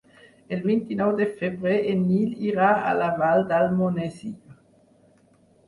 [0.55, 4.35] El vint-i-nou de febrer en Nil irà a la Vall d'Almonesir.